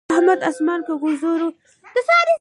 [0.13, 1.49] احمد اسمان په ګوزو ولي.